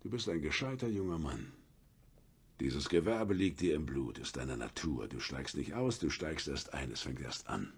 [0.00, 1.52] Du bist ein gescheiter junger Mann.
[2.60, 5.08] Dieses Gewerbe liegt dir im Blut, ist deine Natur.
[5.08, 7.72] Du steigst nicht aus, du steigst erst ein, es fängt erst an.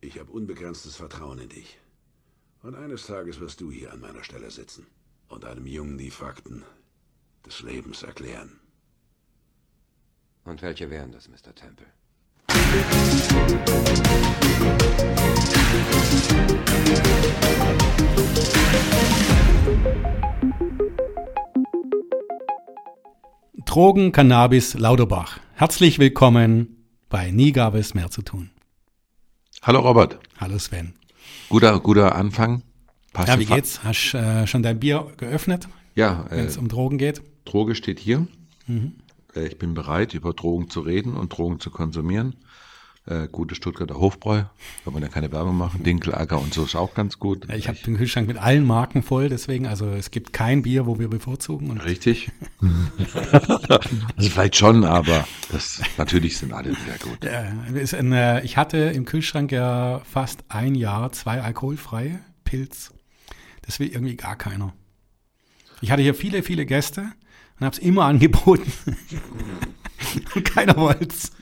[0.00, 1.78] Ich habe unbegrenztes Vertrauen in dich.
[2.62, 4.86] Und eines Tages wirst du hier an meiner Stelle sitzen
[5.28, 6.64] und einem Jungen die Fakten
[7.44, 8.60] des Lebens erklären.
[10.44, 11.54] Und welche wären das, Mr.
[11.54, 11.86] Temple?
[23.74, 25.40] Drogen, Cannabis, Lauterbach.
[25.54, 28.50] Herzlich willkommen bei Nie gab es mehr zu tun.
[29.62, 30.20] Hallo Robert.
[30.38, 30.94] Hallo Sven.
[31.48, 32.62] Guter, guter Anfang.
[33.12, 33.82] Passt ja, wie geht's?
[33.82, 35.66] Hast du äh, schon dein Bier geöffnet?
[35.96, 36.24] Ja.
[36.30, 37.20] Wenn es äh, um Drogen geht?
[37.46, 38.28] Droge steht hier.
[38.68, 38.92] Mhm.
[39.34, 42.36] Äh, ich bin bereit, über Drogen zu reden und Drogen zu konsumieren.
[43.06, 44.44] Äh, gute Stuttgarter Hofbräu,
[44.84, 45.82] da wollen ja keine Werbung machen.
[45.82, 47.46] Dinkelagger und so ist auch ganz gut.
[47.52, 50.98] Ich habe den Kühlschrank mit allen Marken voll, deswegen, also es gibt kein Bier, wo
[50.98, 51.70] wir bevorzugen.
[51.78, 52.32] Richtig.
[54.16, 57.22] also vielleicht schon, aber das natürlich sind alle sehr gut.
[57.24, 62.94] Ja, ein, äh, ich hatte im Kühlschrank ja fast ein Jahr zwei alkoholfreie Pilz.
[63.60, 64.72] Das will irgendwie gar keiner.
[65.82, 67.02] Ich hatte hier viele, viele Gäste
[67.60, 68.72] und habe es immer angeboten.
[70.34, 71.32] und keiner wollte es.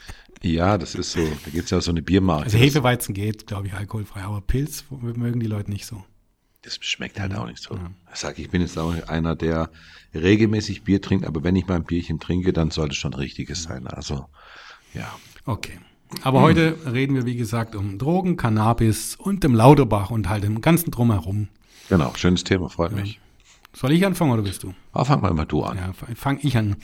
[0.43, 1.21] Ja, das ist so.
[1.21, 2.45] Da gibt es ja so eine Biermarke.
[2.45, 6.05] Also Hefeweizen geht, glaube ich, alkoholfrei, aber Pilz mögen die Leute nicht so.
[6.63, 7.75] Das schmeckt halt auch nicht so.
[7.75, 7.91] Ja.
[8.13, 9.71] Ich sage, ich bin jetzt auch einer, der
[10.15, 13.65] regelmäßig Bier trinkt, aber wenn ich mal ein Bierchen trinke, dann sollte es schon richtiges
[13.65, 13.87] sein.
[13.87, 14.27] Also,
[14.95, 15.13] ja.
[15.45, 15.79] Okay.
[16.23, 16.45] Aber hm.
[16.45, 20.91] heute reden wir, wie gesagt, um Drogen, Cannabis und dem Lauterbach und halt dem ganzen
[20.91, 21.49] Drumherum.
[21.89, 22.99] Genau, schönes Thema, freut ja.
[23.01, 23.21] mich.
[23.73, 24.75] Soll ich anfangen oder bist du?
[24.93, 25.79] Ah, fang mal immer du an.
[25.79, 26.77] Ja, fang ich an.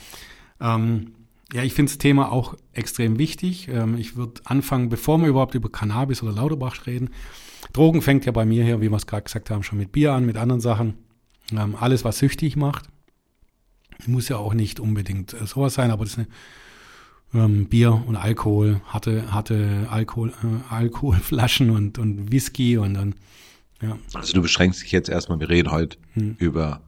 [0.61, 1.13] Ähm,
[1.53, 3.69] ja, ich finde das Thema auch extrem wichtig.
[3.69, 7.11] Ähm, ich würde anfangen, bevor wir überhaupt über Cannabis oder Lauterbach reden.
[7.73, 10.13] Drogen fängt ja bei mir her, wie wir es gerade gesagt haben, schon mit Bier
[10.13, 10.95] an, mit anderen Sachen.
[11.53, 12.87] Ähm, alles, was süchtig macht.
[14.07, 18.17] Muss ja auch nicht unbedingt äh, sowas sein, aber das ist eine ähm, Bier und
[18.17, 23.15] Alkohol, harte, harte Alkohol, äh, Alkoholflaschen und, und Whisky und dann,
[23.83, 23.99] ja.
[24.15, 26.37] Also du beschränkst dich jetzt erstmal, wir reden heute hm.
[26.39, 26.83] über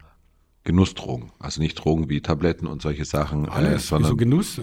[0.63, 1.31] Genussdrogen.
[1.39, 3.45] Also nicht Drogen wie Tabletten und solche Sachen.
[3.45, 4.61] Äh, Alles, äh, sondern wieso Genuss?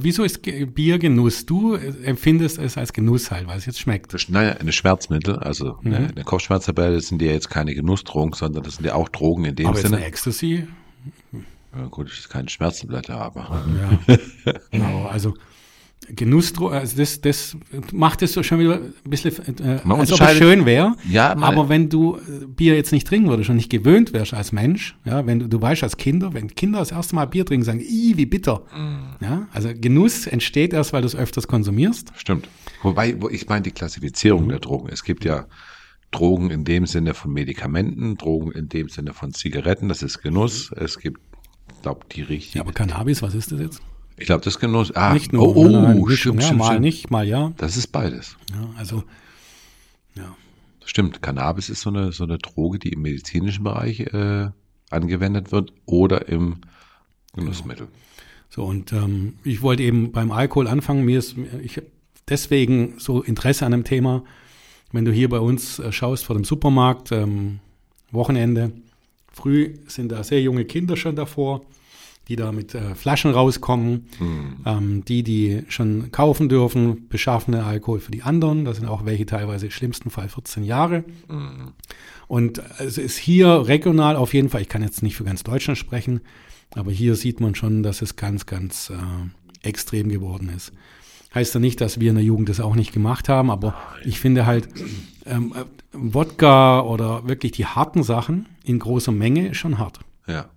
[0.00, 1.46] Wieso ist Bier Genuss?
[1.46, 4.14] Du empfindest es als Genuss halt, weil es jetzt schmeckt.
[4.28, 5.94] Naja, eine Schmerzmittel, also mhm.
[5.94, 9.56] eine, eine Kopfschmerztablette sind ja jetzt keine Genussdrogen, sondern das sind ja auch Drogen in
[9.56, 9.96] dem aber Sinne.
[9.96, 10.66] Aber Ecstasy?
[11.74, 13.64] Ja, gut, das ist keine Schmerztablette, aber.
[14.06, 14.16] Ja,
[14.70, 15.34] genau, also
[16.14, 17.56] Genussdroge, also das, das
[17.92, 20.96] macht es so schon wieder ein bisschen, äh, als ob es schön wäre.
[21.08, 24.52] Ja, aber wenn du äh, Bier jetzt nicht trinken würdest und nicht gewöhnt wärst als
[24.52, 27.64] Mensch, ja, wenn du, du weißt als Kinder, wenn Kinder das erste Mal Bier trinken,
[27.64, 28.62] sagen, i, wie bitter.
[28.74, 29.24] Mm.
[29.24, 32.12] Ja, also Genuss entsteht erst, weil du es öfters konsumierst.
[32.16, 32.48] Stimmt.
[32.82, 34.50] Wobei, wo ich meine die Klassifizierung mhm.
[34.50, 34.88] der Drogen.
[34.90, 35.46] Es gibt ja
[36.10, 40.72] Drogen in dem Sinne von Medikamenten, Drogen in dem Sinne von Zigaretten, das ist Genuss.
[40.72, 41.20] Es gibt,
[41.82, 42.58] glaube die richtige.
[42.58, 43.82] Ja, aber Cannabis, was ist das jetzt?
[44.18, 44.90] Ich glaube, das Genuss.
[44.92, 46.80] Ah, nicht nur, oh, nein, nein, stimmt, stimmt, mal stimmt.
[46.80, 47.52] nicht, mal ja.
[47.56, 48.36] Das ist beides.
[48.50, 49.04] Ja, also,
[50.14, 50.36] ja.
[50.84, 54.48] Stimmt, Cannabis ist so eine, so eine Droge, die im medizinischen Bereich äh,
[54.90, 56.62] angewendet wird oder im
[57.34, 57.86] Genussmittel.
[57.86, 57.98] Genau.
[58.50, 61.04] So, und ähm, ich wollte eben beim Alkohol anfangen.
[61.04, 61.80] Mir ist, ich
[62.28, 64.24] deswegen so Interesse an dem Thema.
[64.90, 67.60] Wenn du hier bei uns äh, schaust vor dem Supermarkt, ähm,
[68.10, 68.72] Wochenende,
[69.30, 71.62] früh sind da sehr junge Kinder schon davor
[72.28, 74.56] die da mit äh, Flaschen rauskommen, mhm.
[74.66, 78.64] ähm, die, die schon kaufen dürfen, beschaffene Alkohol für die anderen.
[78.64, 81.04] Das sind auch welche teilweise im schlimmsten Fall 14 Jahre.
[81.28, 81.72] Mhm.
[82.26, 85.78] Und es ist hier regional auf jeden Fall, ich kann jetzt nicht für ganz Deutschland
[85.78, 86.20] sprechen,
[86.74, 90.72] aber hier sieht man schon, dass es ganz, ganz äh, extrem geworden ist.
[91.34, 93.74] Heißt ja nicht, dass wir in der Jugend das auch nicht gemacht haben, aber
[94.04, 94.68] ich finde halt,
[95.24, 100.00] ähm, äh, Wodka oder wirklich die harten Sachen in großer Menge ist schon hart.
[100.26, 100.50] Ja.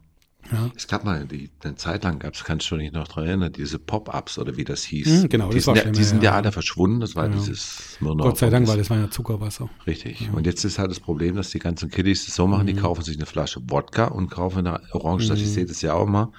[0.51, 0.69] Ja.
[0.75, 3.53] Es gab mal, die, eine Zeit lang gab es, kannst du dich noch daran erinnern,
[3.53, 5.23] diese Pop-Ups oder wie das hieß.
[5.23, 7.33] Mhm, genau, die das war ja, Die sind ja, ja alle verschwunden, das war ja.
[7.33, 8.27] dieses Smirnoff.
[8.27, 9.69] Gott sei Dank, weil das war ja Zuckerwasser.
[9.87, 10.29] Richtig.
[10.33, 12.67] Und jetzt ist halt das Problem, dass die ganzen Kiddies das so machen, mhm.
[12.67, 15.37] die kaufen sich eine Flasche Wodka und kaufen eine Orange, mhm.
[15.37, 16.31] ich sehe das ja auch mal.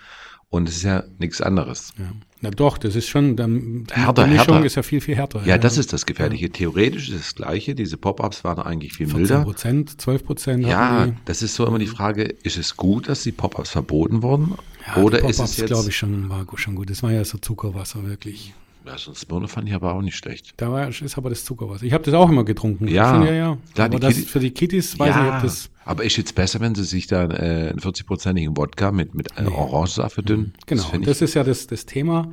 [0.50, 1.94] Und es ist ja nichts anderes.
[1.99, 2.12] Ja.
[2.43, 4.67] Na doch, das ist schon, dann, härter, die Mischung härter.
[4.67, 5.41] ist ja viel, viel härter.
[5.43, 5.59] Ja, ja.
[5.59, 6.50] das ist das Gefährliche.
[6.50, 7.77] Theoretisch ist das Gleiche.
[7.77, 9.44] Diese Pop-Ups waren eigentlich viel milder.
[9.44, 10.67] Prozent, 12 Prozent.
[10.67, 14.56] Ja, das ist so immer die Frage, ist es gut, dass die Pop-Ups verboten wurden?
[14.89, 15.69] Ja, Oder ist es jetzt?
[15.69, 16.91] glaube ich schon, war schon gut.
[16.91, 18.53] Das war ja so Zuckerwasser, wirklich.
[18.84, 20.55] Ja, so ein Birne fand ich aber auch nicht schlecht.
[20.56, 21.84] Da war, ist aber das Zuckerwasser.
[21.84, 22.88] Ich habe das auch immer getrunken.
[22.88, 23.58] Ja, ja, ja.
[23.75, 25.70] Klar, aber das für die Kitties weiß ja, nicht, ob das.
[25.84, 29.49] Aber ist jetzt besser, wenn sie sich da äh, einen 40-prozentigen Wodka mit, mit nee.
[29.49, 30.55] Orangensaft verdünnen?
[30.67, 32.32] Genau, das, das ist ja das, das Thema.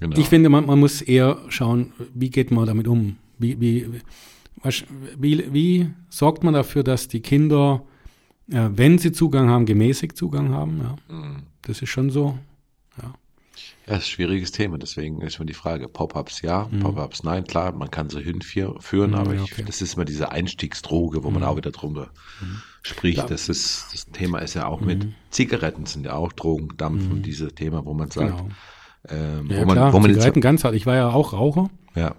[0.00, 0.16] Genau.
[0.16, 3.16] Ich finde, man, man muss eher schauen, wie geht man damit um?
[3.38, 3.88] Wie, wie,
[4.62, 4.84] was,
[5.18, 7.82] wie, wie sorgt man dafür, dass die Kinder
[8.50, 10.80] äh, wenn sie Zugang haben, gemäßigt Zugang haben.
[10.82, 10.96] Ja.
[11.62, 12.38] Das ist schon so.
[13.86, 13.94] Ja.
[13.96, 17.90] Ist ein schwieriges Thema, deswegen ist mir die Frage, Pop-ups ja, Pop-ups nein, klar, man
[17.90, 19.62] kann sie hinführen, aber ja, ich, okay.
[19.64, 22.10] das ist immer diese Einstiegsdroge, wo man auch wieder drüber
[22.82, 23.18] spricht.
[23.18, 23.26] Ja.
[23.26, 27.22] Das ist, das Thema ist ja auch mit Zigaretten sind ja auch Drogen, Dampf und
[27.22, 28.48] dieses Thema, wo man sagt, Genau.
[29.08, 30.74] ähm, Ja, wo man, klar, wo man Zigaretten ganz hart.
[30.74, 32.14] Ich war ja auch Raucher, ja,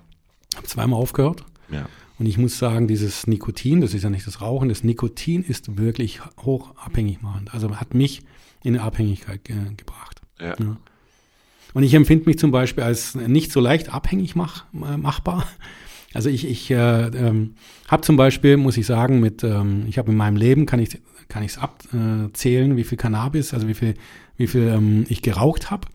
[0.56, 1.44] habe zweimal aufgehört.
[1.70, 1.88] ja,
[2.18, 5.78] Und ich muss sagen, dieses Nikotin, das ist ja nicht das Rauchen, das Nikotin ist
[5.78, 7.54] wirklich hoch abhängig machend.
[7.54, 8.22] Also hat mich
[8.64, 10.22] in eine Abhängigkeit ge gebracht.
[10.40, 10.78] ja, Ja.
[11.78, 15.48] Und ich empfinde mich zum Beispiel als nicht so leicht abhängig mach, äh, machbar.
[16.12, 16.76] Also ich, ich äh,
[17.06, 17.54] ähm,
[17.88, 21.00] habe zum Beispiel, muss ich sagen, mit, ähm, ich habe in meinem Leben, kann ich
[21.28, 23.94] kann ich es abzählen, wie viel Cannabis, also wie viel,
[24.38, 25.88] wie viel ähm, ich geraucht habe.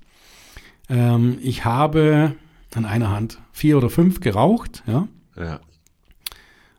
[0.88, 2.36] Ähm, ich habe
[2.76, 5.58] an einer Hand vier oder fünf geraucht, ja, ja,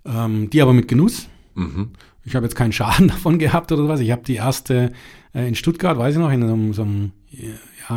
[0.06, 1.28] ähm, die aber mit Genuss.
[1.56, 1.90] mhm,
[2.24, 4.00] Ich habe jetzt keinen Schaden davon gehabt oder was.
[4.00, 4.94] Ich habe die erste
[5.36, 7.12] äh, in Stuttgart, weiß ich noch, in so, einem- so einem,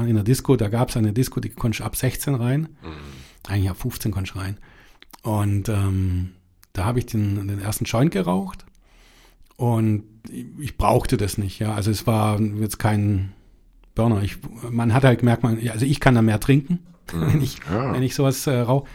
[0.03, 2.69] ja, in der Disco, da gab es eine Disco, die konnte ich ab 16 rein.
[3.49, 4.59] Eigentlich ab 15 konnte ich rein.
[5.23, 6.33] Und ähm,
[6.73, 8.65] da habe ich den, den ersten Joint geraucht.
[9.57, 10.05] Und
[10.59, 11.75] ich, brauchte das nicht, ja.
[11.75, 13.33] Also es war jetzt kein
[13.95, 14.23] Burner.
[14.23, 14.39] Ich,
[14.71, 16.81] man hat halt gemerkt, man, also ich kann da mehr trinken,
[17.13, 17.93] wenn ich, Ja.
[17.93, 18.87] wenn ich sowas äh, rauche.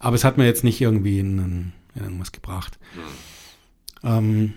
[0.00, 1.38] Aber es hat mir jetzt nicht irgendwie in,
[1.94, 2.78] in irgendwas gebracht.
[4.04, 4.54] Ähm,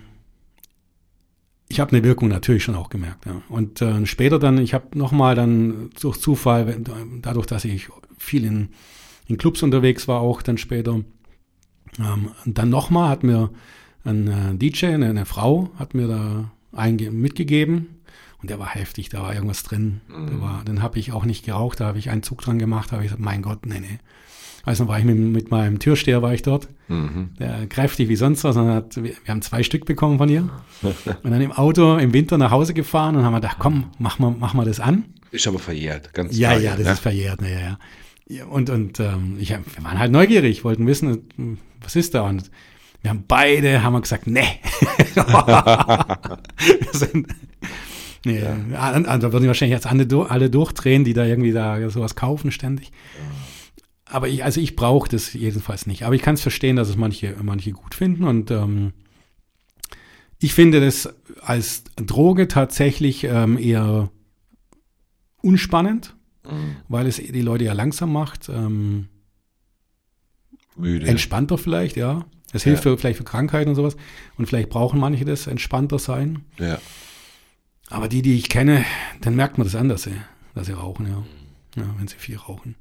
[1.68, 3.26] ich habe eine Wirkung natürlich schon auch gemerkt.
[3.26, 3.42] Ja.
[3.48, 8.44] Und äh, später dann, ich habe nochmal dann durch Zufall, wenn- dadurch, dass ich viel
[8.44, 8.68] in,
[9.26, 11.00] in Clubs unterwegs war, auch dann später,
[11.98, 13.50] ähm, und dann nochmal hat mir
[14.04, 16.50] ein äh, DJ, eine, eine Frau, hat mir da
[17.10, 17.88] mitgegeben.
[18.42, 20.02] Und der war heftig, da war irgendwas drin.
[20.08, 22.90] Da war, den habe ich auch nicht geraucht, da habe ich einen Zug dran gemacht,
[22.90, 23.98] da habe ich gesagt, mein Gott, nee, nee.
[24.66, 26.68] Weiß noch, war ich mit, mit meinem Türsteher, war ich dort.
[26.88, 28.56] mhm, Der, kräftig wie sonst was.
[28.56, 30.50] Und hat, wir, wir haben zwei Stück bekommen von ihr.
[30.82, 34.18] Und dann im Auto im Winter nach Hause gefahren und haben wir gedacht, komm, mach
[34.18, 35.04] mal, mach mal das an.
[35.30, 36.92] ist aber verjährt, ganz Ja, klar, ja, das ne?
[36.92, 37.78] ist verjährt, ja, ja.
[38.28, 42.22] ja und und ähm, ich wir waren halt neugierig, wollten wissen, was ist da?
[42.22, 42.50] Und
[43.02, 44.42] wir haben beide, haben wir gesagt, nee.
[46.92, 47.28] sind,
[48.24, 48.98] nee, ja.
[49.00, 52.90] da würden wahrscheinlich jetzt alle, alle durchdrehen, die da irgendwie da sowas kaufen ständig.
[54.06, 56.04] Aber ich, also ich brauche das jedenfalls nicht.
[56.04, 58.24] Aber ich kann es verstehen, dass es manche, manche gut finden.
[58.24, 58.92] Und ähm,
[60.38, 64.10] ich finde das als Droge tatsächlich ähm, eher
[65.42, 66.14] unspannend,
[66.88, 68.48] weil es die Leute ja langsam macht.
[68.48, 69.08] Ähm,
[70.76, 71.06] müde.
[71.06, 72.26] entspannter vielleicht, ja.
[72.52, 73.96] Es hilft für, vielleicht für Krankheiten und sowas.
[74.38, 76.44] Und vielleicht brauchen manche das entspannter sein.
[76.58, 76.78] ja.
[77.88, 78.84] Aber die, die ich kenne,
[79.20, 80.16] dann merkt man das an, dass sie,
[80.54, 81.24] dass sie rauchen, ja.
[81.80, 81.94] ja.
[81.98, 82.74] Wenn sie viel rauchen.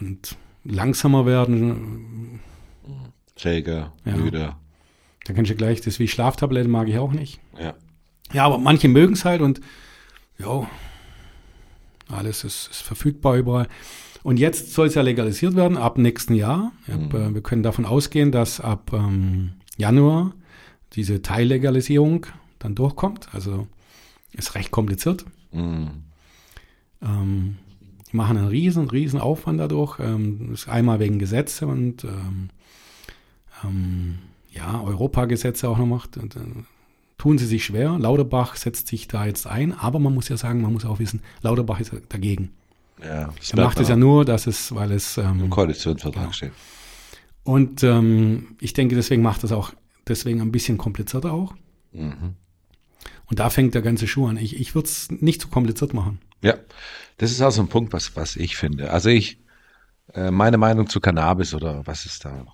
[0.00, 2.40] Und langsamer werden,
[3.36, 4.16] Träger, Ja.
[4.16, 4.54] müde.
[5.24, 7.40] dann kannst du gleich, das wie Schlaftabletten mag ich auch nicht.
[7.58, 7.74] Ja.
[8.32, 9.60] Ja, aber manche mögen es halt und
[10.38, 10.68] ja,
[12.08, 13.68] alles ist, ist verfügbar überall.
[14.22, 16.72] Und jetzt soll es ja legalisiert werden ab nächsten Jahr.
[16.86, 20.32] Ich hab, äh, wir können davon ausgehen, dass ab ähm, Januar
[20.94, 22.26] diese Teillegalisierung
[22.58, 23.28] dann durchkommt.
[23.32, 23.68] Also
[24.32, 25.24] ist recht kompliziert.
[25.52, 25.90] Mhm.
[27.02, 27.56] Ähm,
[28.10, 29.98] die machen einen riesen, riesen Aufwand dadurch.
[30.00, 32.50] Ähm, ist einmal wegen Gesetze und ähm,
[33.64, 34.18] ähm,
[34.50, 36.16] ja, Europagesetze auch noch macht.
[36.16, 36.40] Und, äh,
[37.18, 37.98] tun sie sich schwer.
[37.98, 41.20] Lauterbach setzt sich da jetzt ein, aber man muss ja sagen, man muss auch wissen,
[41.42, 42.50] Lauterbach ist dagegen.
[43.02, 46.32] Ja, Er macht es ja nur, dass es, weil es im ähm, Koalitionsvertrag Genau.
[46.32, 46.52] steht.
[47.44, 49.72] und ähm, ich denke, deswegen macht das auch
[50.08, 51.54] deswegen ein bisschen komplizierter auch.
[51.92, 52.34] Mhm.
[53.26, 54.36] Und da fängt der ganze Schuh an.
[54.36, 56.18] Ich, ich würde es nicht zu kompliziert machen.
[56.42, 56.54] Ja,
[57.18, 58.90] das ist auch so ein Punkt, was, was ich finde.
[58.90, 59.38] Also ich,
[60.14, 62.46] äh, meine Meinung zu Cannabis oder was ist da,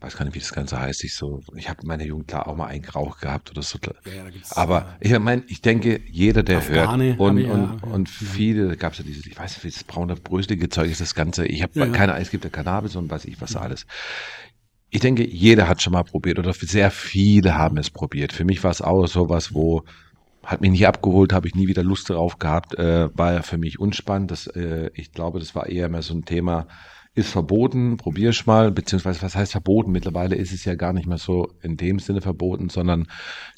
[0.00, 1.02] weiß gar nicht, wie das Ganze heißt.
[1.04, 3.78] Ich so, ich habe in meiner Jugend klar auch mal einen geraucht gehabt oder so.
[3.82, 3.90] Ja,
[4.24, 7.88] da Aber ich meine, ich denke, jeder, der Afghane hört und, ich und, ja.
[7.88, 11.00] und viele, da gab es ja dieses, ich weiß nicht, dieses braune, bröselige Zeug ist
[11.00, 11.46] das Ganze.
[11.46, 11.86] Ich habe ja.
[11.86, 13.86] keine, es gibt ja Cannabis und weiß ich was alles.
[14.90, 18.32] Ich denke, jeder hat schon mal probiert oder sehr viele haben es probiert.
[18.32, 19.84] Für mich war es auch sowas, wo
[20.44, 23.58] hat mich nicht abgeholt, habe ich nie wieder Lust darauf gehabt, äh, war ja für
[23.58, 24.30] mich unspannend.
[24.30, 26.66] Das, äh, ich glaube, das war eher mehr so ein Thema,
[27.14, 29.92] ist verboten, probier's mal, beziehungsweise was heißt verboten?
[29.92, 33.06] Mittlerweile ist es ja gar nicht mehr so in dem Sinne verboten, sondern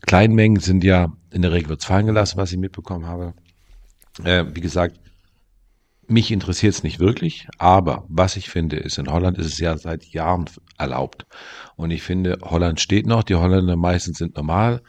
[0.02, 3.34] Kleinmengen sind ja, in der Regel wird's fallen gelassen, was ich mitbekommen habe.
[4.24, 4.98] Äh, wie gesagt,
[6.08, 9.76] mich interessiert es nicht wirklich, aber was ich finde, ist, in Holland ist es ja
[9.78, 11.26] seit Jahren erlaubt.
[11.76, 14.82] Und ich finde, Holland steht noch, die Holländer meistens sind normal.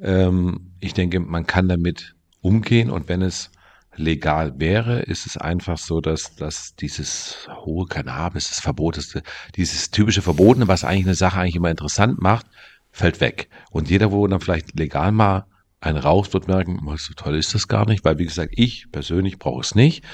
[0.00, 3.50] Ähm, ich denke, man kann damit umgehen und wenn es
[3.94, 9.22] legal wäre, ist es einfach so, dass, dass dieses hohe Cannabis, das Verboteste,
[9.56, 12.46] dieses typische Verbotene, was eigentlich eine Sache eigentlich immer interessant macht,
[12.90, 13.48] fällt weg.
[13.70, 15.46] Und jeder, wo dann vielleicht legal mal
[15.80, 19.38] einen raucht, wird merken, so toll ist das gar nicht, weil wie gesagt, ich persönlich
[19.38, 20.04] brauche es nicht.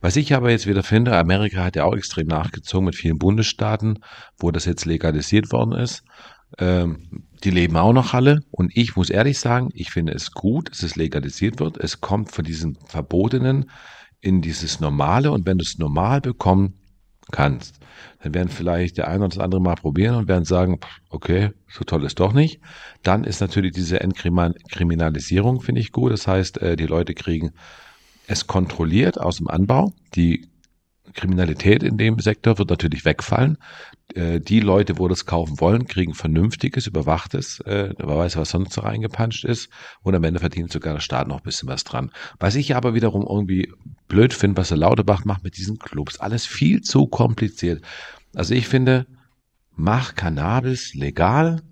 [0.00, 3.98] Was ich aber jetzt wieder finde, Amerika hat ja auch extrem nachgezogen mit vielen Bundesstaaten,
[4.38, 6.04] wo das jetzt legalisiert worden ist.
[6.58, 8.40] Ähm, die leben auch noch alle.
[8.50, 11.76] Und ich muss ehrlich sagen, ich finde es gut, dass es legalisiert wird.
[11.78, 13.70] Es kommt von diesem Verbotenen
[14.20, 15.30] in dieses Normale.
[15.30, 16.74] Und wenn du es normal bekommen
[17.32, 17.80] kannst,
[18.22, 20.78] dann werden vielleicht der eine oder das andere mal probieren und werden sagen,
[21.10, 22.60] okay, so toll ist doch nicht.
[23.02, 26.12] Dann ist natürlich diese Entkriminalisierung, finde ich gut.
[26.12, 27.52] Das heißt, äh, die Leute kriegen
[28.26, 29.92] es kontrolliert aus dem Anbau.
[30.14, 30.48] Die
[31.16, 33.58] Kriminalität in dem Sektor wird natürlich wegfallen.
[34.14, 38.72] Äh, die Leute, wo das kaufen wollen, kriegen vernünftiges, überwachtes, äh, wer weiß, was sonst
[38.72, 39.68] so reingepanscht ist.
[40.02, 42.12] Und am Ende verdient sogar der Staat noch ein bisschen was dran.
[42.38, 43.72] Was ich aber wiederum irgendwie
[44.06, 46.20] blöd finde, was der Laudebach macht mit diesen Clubs.
[46.20, 47.82] Alles viel zu kompliziert.
[48.34, 49.06] Also ich finde,
[49.74, 51.62] mach Cannabis legal,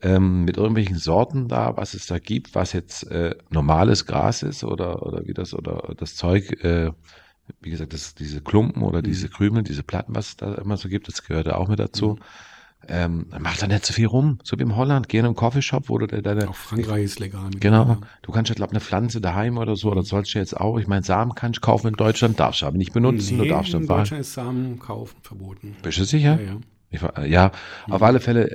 [0.00, 4.64] ähm, mit irgendwelchen Sorten da, was es da gibt, was jetzt äh, normales Gras ist
[4.64, 6.90] oder, oder wie das, oder das Zeug, äh,
[7.60, 9.04] wie gesagt, das, diese Klumpen oder mhm.
[9.04, 11.78] diese Krümel, diese Platten, was es da immer so gibt, das gehört ja auch mit
[11.78, 12.14] dazu.
[12.14, 12.18] Mhm.
[12.88, 15.08] Ähm, mach da nicht so viel rum, so wie im Holland.
[15.08, 16.48] Geh in einen Coffeeshop, wo du deine.
[16.48, 17.50] Auch Frankreich ist legal.
[17.60, 17.86] Genau.
[17.86, 17.98] Ja.
[18.22, 20.78] Du kannst ja, glaube eine Pflanze daheim oder so, oder sollst du jetzt auch.
[20.78, 23.36] Ich meine, Samen kannst du kaufen in Deutschland, darfst du aber nicht benutzen.
[23.36, 25.76] Nee, du darfst in Deutschland ist Samen kaufen verboten.
[25.82, 26.40] Bist du sicher?
[26.40, 26.60] Ja, ja.
[26.90, 27.52] Ich, ja,
[27.86, 27.92] mhm.
[27.92, 28.50] auf alle Fälle.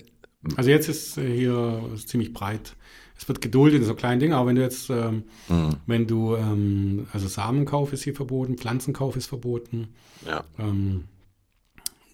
[0.56, 2.76] Also jetzt ist äh, hier ist ziemlich breit
[3.18, 5.76] es wird geduldet, so kleine Dinge, aber wenn du jetzt, ähm, mhm.
[5.86, 9.90] wenn du, ähm, also Samenkauf ist hier verboten, Pflanzenkauf ist verboten.
[10.26, 10.44] Ja.
[10.60, 11.06] Ähm,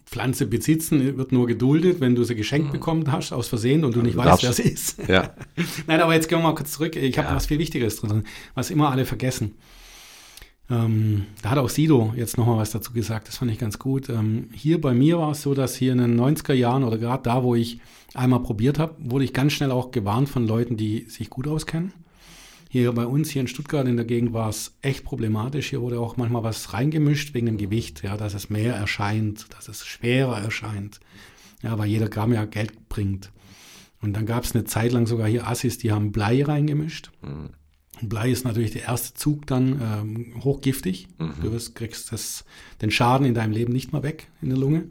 [0.06, 2.72] Pflanze besitzen wird nur geduldet, wenn du sie geschenkt mhm.
[2.72, 5.08] bekommen hast, aus Versehen und du nicht du weißt, wer es ist.
[5.08, 5.34] Ja.
[5.86, 6.96] Nein, aber jetzt gehen wir mal kurz zurück.
[6.96, 7.34] Ich habe ja.
[7.34, 9.54] was viel Wichtigeres drin, was immer alle vergessen.
[10.70, 14.08] Ähm, da hat auch Sido jetzt nochmal was dazu gesagt, das fand ich ganz gut.
[14.08, 17.22] Ähm, hier bei mir war es so, dass hier in den 90er Jahren oder gerade
[17.22, 17.80] da, wo ich
[18.14, 21.92] einmal probiert habe, wurde ich ganz schnell auch gewarnt von Leuten, die sich gut auskennen.
[22.70, 25.70] Hier bei uns, hier in Stuttgart in der Gegend war es echt problematisch.
[25.70, 29.68] Hier wurde auch manchmal was reingemischt wegen dem Gewicht, ja, dass es mehr erscheint, dass
[29.68, 30.98] es schwerer erscheint.
[31.62, 33.30] Ja, weil jeder Gramm ja Geld bringt.
[34.00, 37.10] Und dann gab es eine Zeit lang sogar hier Assis, die haben Blei reingemischt.
[37.22, 37.50] Mhm.
[38.02, 41.08] Blei ist natürlich der erste Zug dann ähm, hochgiftig.
[41.18, 41.32] Mhm.
[41.42, 42.44] Du wirst, kriegst das,
[42.82, 44.84] den Schaden in deinem Leben nicht mehr weg in der Lunge.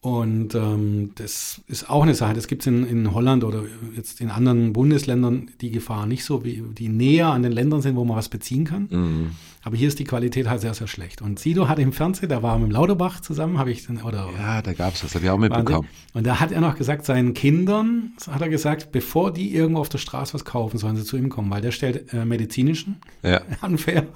[0.00, 2.34] Und ähm, das ist auch eine Sache.
[2.34, 3.62] Das gibt es in, in Holland oder
[3.96, 7.96] jetzt in anderen Bundesländern die Gefahr nicht so, wie die näher an den Ländern sind,
[7.96, 8.88] wo man was beziehen kann.
[8.90, 9.30] Mhm.
[9.66, 11.22] Aber hier ist die Qualität halt sehr, sehr schlecht.
[11.22, 14.28] Und Sido hat im Fernsehen, da war mit Lauterbach zusammen, habe ich dann, oder.
[14.38, 15.88] Ja, da gab es das, habe ich auch mitbekommen.
[16.12, 19.88] Und da hat er noch gesagt, seinen Kindern, hat er gesagt, bevor die irgendwo auf
[19.88, 23.40] der Straße was kaufen, sollen sie zu ihm kommen, weil der stellt äh, medizinischen ja.
[23.62, 24.06] Unfair.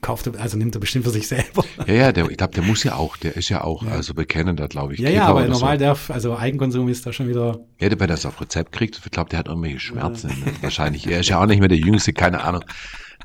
[0.00, 1.64] Kauft er, also nimmt er bestimmt für sich selber.
[1.88, 3.90] Ja, ja, der, ich glaube, der muss ja auch, der ist ja auch, ja.
[3.90, 5.00] also bekennender, glaube ich.
[5.00, 5.84] Ja, ja, aber normal so.
[5.84, 7.58] darf, also Eigenkonsum ist da schon wieder.
[7.80, 10.28] Ja, wenn er das auf Rezept kriegt, ich glaube, der hat irgendwelche Schmerzen.
[10.28, 10.52] Ja.
[10.62, 11.08] Wahrscheinlich.
[11.08, 12.64] Er ist ja auch nicht mehr der Jüngste, keine Ahnung.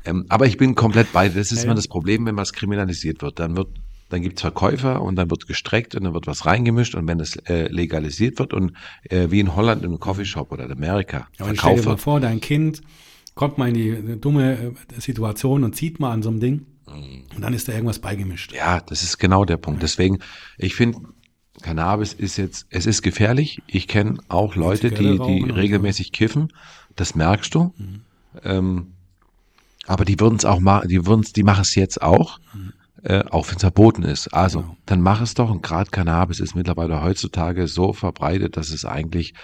[0.04, 1.28] Ähm, aber ich bin komplett bei.
[1.28, 3.38] Das ist immer das Problem, wenn was kriminalisiert wird.
[3.38, 3.68] Dann wird,
[4.08, 7.36] dann gibt's Verkäufer und dann wird gestreckt und dann wird was reingemischt und wenn es
[7.36, 8.72] äh, legalisiert wird und
[9.04, 12.20] äh, wie in Holland im Coffeeshop oder in Amerika ja, verkauft stell dir mal vor,
[12.20, 12.82] dein Kind
[13.34, 17.24] kommt mal in die dumme äh, Situation und zieht mal an so einem Ding mhm.
[17.36, 18.52] und dann ist da irgendwas beigemischt.
[18.52, 19.82] Ja, das ist genau der Punkt.
[19.82, 20.18] Deswegen,
[20.58, 20.98] ich finde,
[21.62, 23.62] Cannabis ist jetzt, es ist gefährlich.
[23.66, 26.52] Ich kenne auch Leute, die, die regelmäßig kiffen.
[26.96, 27.72] Das merkst du.
[27.76, 28.00] Mhm.
[28.42, 28.92] Ähm,
[29.86, 32.72] aber die würden es auch machen, die würden die machen es jetzt auch, mhm.
[33.02, 34.28] äh, auch wenn es verboten ist.
[34.28, 34.76] Also, genau.
[34.86, 35.50] dann mach es doch.
[35.50, 39.34] Und gerade Cannabis ist mittlerweile heutzutage so verbreitet, dass es eigentlich,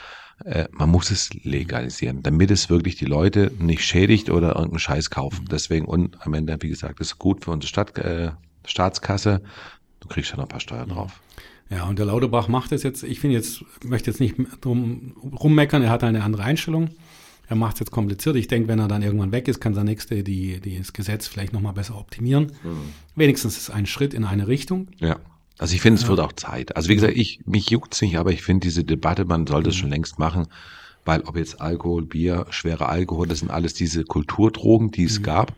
[0.45, 5.11] äh, man muss es legalisieren, damit es wirklich die Leute nicht schädigt oder irgendeinen Scheiß
[5.11, 5.47] kaufen.
[5.51, 8.33] Deswegen, und am Ende, wie gesagt, ist gut für unsere Stadt, äh,
[8.67, 9.43] Staatskasse.
[10.01, 11.21] Du kriegst ja noch ein paar Steuern drauf.
[11.71, 15.83] Ja, und der Lauterbach macht es jetzt, ich finde jetzt, möchte jetzt nicht drum rummeckern,
[15.83, 16.91] er hat eine andere Einstellung
[17.49, 18.37] er macht es jetzt kompliziert.
[18.37, 21.27] Ich denke, wenn er dann irgendwann weg ist, kann der Nächste die, die das Gesetz
[21.29, 22.53] vielleicht nochmal besser optimieren.
[22.63, 22.93] Mhm.
[23.15, 24.89] Wenigstens ist ein Schritt in eine Richtung.
[24.99, 25.19] Ja.
[25.59, 26.09] Also ich finde, es ja.
[26.11, 26.77] wird auch Zeit.
[26.77, 29.77] Also wie gesagt, ich, mich juckt's nicht, aber ich finde diese Debatte, man sollte es
[29.77, 29.81] mhm.
[29.81, 30.49] schon längst machen,
[31.05, 35.25] weil ob jetzt Alkohol, Bier, schwere Alkohol, das sind alles diese Kulturdrogen, die es mhm.
[35.25, 35.55] gab.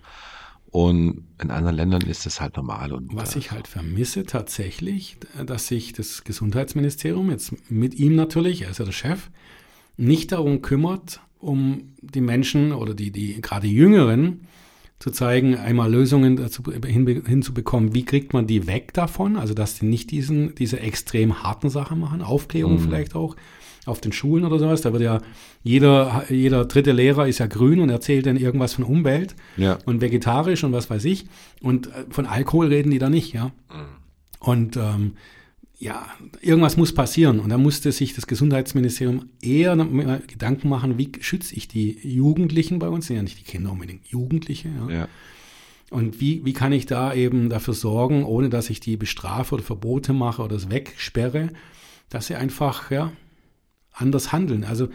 [0.70, 2.92] Und in anderen Ländern ist das halt normal.
[2.92, 5.16] Und, Was ich halt vermisse tatsächlich,
[5.46, 9.30] dass sich das Gesundheitsministerium jetzt mit ihm natürlich, er ist ja der Chef,
[9.96, 14.40] nicht darum kümmert, um die Menschen oder die, die gerade Jüngeren
[14.98, 19.76] zu zeigen, einmal Lösungen dazu hin, hinzubekommen, wie kriegt man die weg davon, also dass
[19.76, 22.80] sie nicht diesen, diese extrem harten Sachen machen, Aufklärung mhm.
[22.80, 23.36] vielleicht auch
[23.86, 25.20] auf den Schulen oder sowas, da wird ja
[25.62, 29.78] jeder, jeder dritte Lehrer ist ja grün und erzählt dann irgendwas von Umwelt ja.
[29.86, 31.26] und vegetarisch und was weiß ich
[31.62, 33.46] und äh, von Alkohol reden die da nicht, ja.
[33.46, 33.98] Mhm.
[34.40, 35.12] Und ähm,
[35.78, 36.06] ja,
[36.40, 37.38] irgendwas muss passieren.
[37.38, 39.76] Und da musste sich das Gesundheitsministerium eher
[40.26, 44.08] Gedanken machen, wie schütze ich die Jugendlichen bei uns, sind ja nicht die Kinder unbedingt,
[44.08, 44.68] Jugendliche.
[44.88, 44.92] Ja.
[44.92, 45.08] ja.
[45.90, 49.64] Und wie, wie kann ich da eben dafür sorgen, ohne dass ich die bestrafe oder
[49.64, 51.50] Verbote mache oder es wegsperre,
[52.10, 53.12] dass sie einfach ja,
[53.94, 54.64] anders handeln.
[54.64, 54.88] Also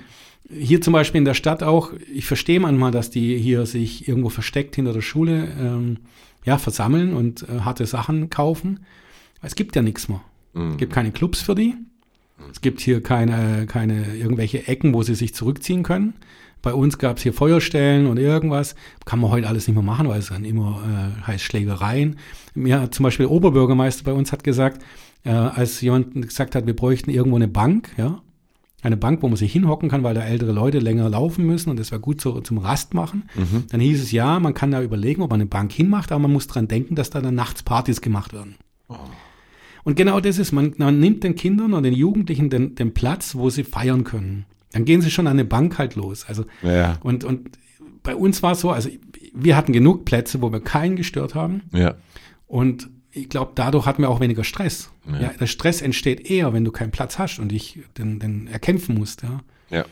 [0.49, 4.29] hier zum Beispiel in der Stadt auch, ich verstehe manchmal, dass die hier sich irgendwo
[4.29, 5.97] versteckt hinter der Schule ähm,
[6.45, 8.85] ja, versammeln und äh, harte Sachen kaufen.
[9.41, 10.21] Es gibt ja nichts mehr.
[10.53, 10.71] Mhm.
[10.71, 11.75] Es gibt keine Clubs für die.
[12.51, 16.13] Es gibt hier keine, keine irgendwelche Ecken, wo sie sich zurückziehen können.
[16.61, 18.75] Bei uns gab es hier Feuerstellen und irgendwas.
[19.05, 22.17] Kann man heute alles nicht mehr machen, weil es dann immer äh, heißt Schlägereien.
[22.55, 24.81] Mir zum Beispiel der Oberbürgermeister bei uns hat gesagt,
[25.25, 28.21] äh, als jemand gesagt hat, wir bräuchten irgendwo eine Bank, ja,
[28.81, 31.79] eine Bank, wo man sich hinhocken kann, weil da ältere Leute länger laufen müssen und
[31.79, 33.29] das wäre gut so, zum Rast machen.
[33.35, 33.65] Mhm.
[33.69, 36.33] Dann hieß es ja, man kann da überlegen, ob man eine Bank hinmacht, aber man
[36.33, 38.55] muss dran denken, dass da dann nachts Partys gemacht werden.
[38.89, 38.97] Oh.
[39.83, 43.35] Und genau das ist, man, man nimmt den Kindern und den Jugendlichen den, den Platz,
[43.35, 44.45] wo sie feiern können.
[44.71, 46.25] Dann gehen sie schon an eine Bank halt los.
[46.27, 46.97] Also, ja.
[47.01, 47.57] und, und
[48.01, 48.89] bei uns war es so, also
[49.33, 51.63] wir hatten genug Plätze, wo wir keinen gestört haben.
[51.71, 51.95] Ja.
[52.47, 54.91] Und ich glaube, dadurch hatten wir auch weniger Stress.
[55.07, 55.21] Ja.
[55.21, 55.33] ja.
[55.39, 59.23] der Stress entsteht eher, wenn du keinen Platz hast und dich den, den erkämpfen musst.
[59.23, 59.41] Ja.
[59.69, 59.85] ja.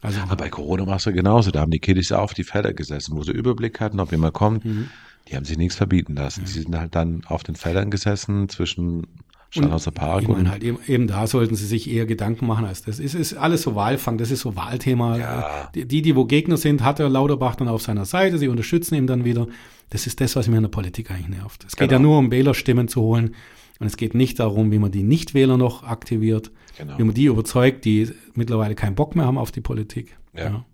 [0.00, 1.50] Also, Aber bei Corona war es ja genauso.
[1.50, 4.34] Da haben die Kiddies ja auf die Felder gesessen, wo sie Überblick hatten, ob jemand
[4.34, 4.64] kommt.
[4.64, 4.88] Mhm.
[5.28, 6.46] Die haben sich nichts verbieten lassen.
[6.46, 9.06] Sie sind halt dann auf den Feldern gesessen zwischen
[9.52, 10.22] Stadthauser Park.
[10.22, 12.98] Ich meine halt eben, eben, da sollten sie sich eher Gedanken machen als das.
[12.98, 15.18] Es ist alles so Wahlfang, das ist so Wahlthema.
[15.18, 15.70] Ja.
[15.74, 19.06] Die, die, wo Gegner sind, hat er Lauterbach dann auf seiner Seite, sie unterstützen ihn
[19.06, 19.46] dann wieder.
[19.90, 21.64] Das ist das, was mir in der Politik eigentlich nervt.
[21.66, 22.00] Es geht genau.
[22.00, 23.34] ja nur um Wählerstimmen zu holen
[23.78, 26.98] und es geht nicht darum, wie man die Nichtwähler noch aktiviert, genau.
[26.98, 30.16] wie man die überzeugt, die mittlerweile keinen Bock mehr haben auf die Politik.
[30.34, 30.44] Ja.
[30.44, 30.64] ja.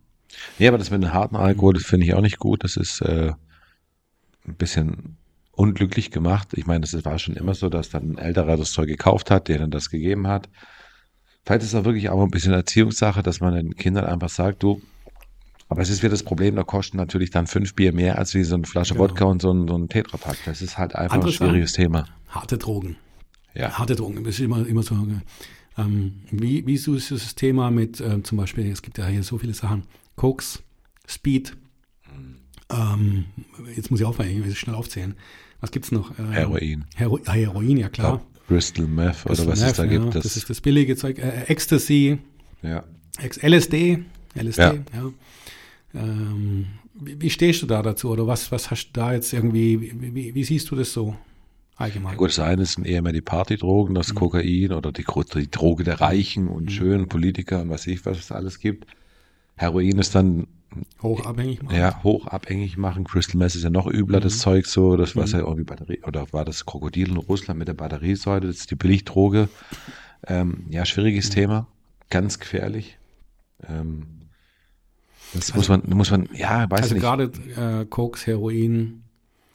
[0.61, 2.63] Nee, aber das mit dem harten Alkohol, das finde ich auch nicht gut.
[2.63, 3.33] Das ist äh,
[4.49, 5.17] ein bisschen
[5.53, 6.49] unglücklich gemacht.
[6.55, 9.49] Ich meine, das war schon immer so, dass dann ein älterer das Zeug gekauft hat,
[9.49, 10.49] der dann das gegeben hat.
[11.45, 14.63] Vielleicht ist es auch wirklich auch ein bisschen Erziehungssache, dass man den Kindern einfach sagt,
[14.63, 14.81] du,
[15.69, 18.43] aber es ist wieder das Problem, da kosten natürlich dann fünf Bier mehr als wie
[18.45, 19.05] so eine Flasche genau.
[19.05, 20.39] Wodka und so ein, so ein Tetrapack.
[20.47, 21.85] Das ist halt einfach Andere ein schwieriges Sachen.
[21.85, 22.07] Thema.
[22.29, 22.97] Harte Drogen.
[23.55, 23.79] Ja.
[23.79, 24.25] Harte Drogen.
[24.25, 24.97] Das ist immer, immer so.
[25.77, 29.39] Ähm, wie, wie ist das Thema mit äh, zum Beispiel, es gibt ja hier so
[29.39, 29.85] viele Sachen,
[30.17, 30.63] Koks,
[31.07, 31.57] Speed.
[32.71, 33.27] Ähm,
[33.77, 35.15] jetzt muss ich aufhören, ich will schnell aufzählen.
[35.61, 36.19] Was gibt's noch?
[36.19, 36.85] Ähm, Heroin.
[36.97, 38.15] Hero Heroin, ja klar.
[38.15, 40.15] Ja, Crystal Meth oder was Meth, es da ja, gibt.
[40.15, 41.19] Das, das, ist das billige Zeug.
[41.19, 42.19] Äh, Ecstasy.
[42.63, 42.85] Ja.
[43.19, 44.05] LSD.
[44.35, 44.73] LSD, ja.
[44.73, 45.13] ja.
[45.95, 48.11] Ähm, wie, wie, stehst du da dazu?
[48.11, 51.17] Oder was, was hast du da jetzt irgendwie, wie, wie siehst du das so?
[51.77, 52.13] Allgemein.
[52.13, 54.17] Ja, gut, das eine sind eher mehr die Partydrogen, das mhm.
[54.17, 55.05] Kokain oder die,
[55.35, 56.71] die, Droge der Reichen und mhm.
[56.71, 58.87] schönen Politiker und was ich, was es alles gibt.
[59.57, 60.49] Heroin ist dann
[61.03, 61.77] Hochabhängig machen.
[61.77, 63.05] Ja, hochabhängig machen.
[63.05, 64.25] Crystal Mess ist ja noch übler, mhm.
[64.25, 64.97] das Zeug so.
[64.97, 65.33] Das war mhm.
[65.33, 68.75] ja irgendwie Batterie, oder war das Krokodil in Russland mit der Batteriesäule, das ist die
[68.75, 69.49] Billigdroge.
[70.27, 71.35] Ähm, ja, schwieriges mhm.
[71.35, 71.67] Thema.
[72.11, 72.99] Ganz gefährlich.
[73.69, 74.07] Ähm,
[75.35, 77.05] das also, muss man, muss man, ja, weiß also nicht.
[77.05, 79.05] Also gerade äh, Koks, Heroin.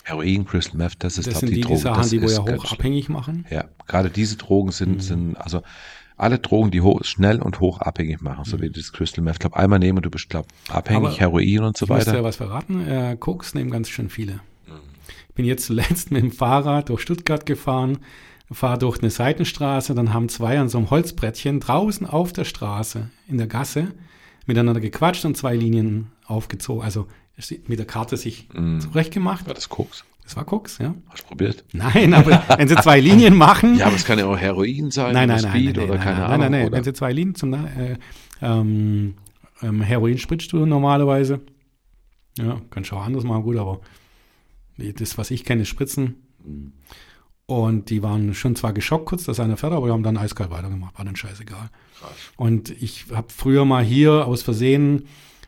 [0.03, 1.77] Heroin, Crystal Meth, das ist das sind die, die Drogen.
[1.77, 3.45] Sachen, das die wo ja hoch machen.
[3.49, 4.99] Ja, gerade diese Drogen sind, mhm.
[4.99, 5.61] sind, also
[6.17, 8.73] alle Drogen, die hoch, schnell und hoch abhängig machen, so wie mhm.
[8.73, 9.35] das Crystal Meth.
[9.35, 12.01] Ich glaube, einmal nehmen und du bist, glaub, abhängig, Aber Heroin und so weiter.
[12.01, 12.87] Ich muss ja was verraten.
[12.87, 14.33] Äh, Koks nehmen ganz schön viele.
[14.67, 14.79] Mhm.
[15.29, 17.99] Ich bin jetzt zuletzt mit dem Fahrrad durch Stuttgart gefahren,
[18.51, 23.09] fahre durch eine Seitenstraße, dann haben zwei an so einem Holzbrettchen draußen auf der Straße
[23.27, 23.93] in der Gasse
[24.45, 27.07] miteinander gequatscht und zwei Linien aufgezogen, also
[27.67, 28.79] mit der Karte sich mm.
[28.79, 29.47] zurechtgemacht.
[29.47, 30.05] War das Koks?
[30.23, 30.95] Das war Koks, ja.
[31.09, 31.65] Hast du probiert?
[31.73, 33.77] Nein, aber wenn sie zwei Linien machen.
[33.77, 36.03] Ja, aber es kann ja auch Heroin sein, nein, nein, nein, Speed nein, oder nein,
[36.03, 36.39] keine nein, Ahnung.
[36.39, 36.71] Nein, nein, nein.
[36.71, 37.97] Wenn sie zwei Linien zum äh,
[38.41, 39.15] ähm,
[39.61, 41.41] ähm, Heroin spritzt du normalerweise.
[42.37, 43.81] Ja, kannst du auch anders machen, gut, aber
[44.77, 46.15] das, was ich kenne, ist Spritzen.
[46.43, 46.73] Mhm.
[47.45, 50.49] Und die waren schon zwar geschockt kurz, dass einer fährt, aber die haben dann eiskalt
[50.49, 51.69] weitergemacht, war dann scheißegal.
[51.99, 52.11] Krass.
[52.37, 55.03] Und ich habe früher mal hier aus Versehen